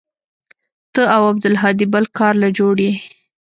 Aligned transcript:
ته 0.93 1.01
او 1.15 1.21
عبدالهادي 1.31 1.85
بل 1.93 2.05
كار 2.17 2.33
له 2.43 2.49
جوړ 2.57 2.75
يې. 2.85 2.93